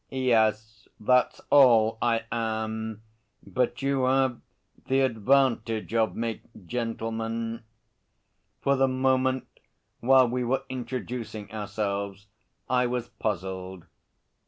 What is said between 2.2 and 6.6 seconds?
am. But you have the advantage of me,